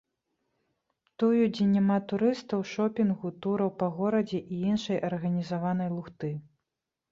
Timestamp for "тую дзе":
1.23-1.65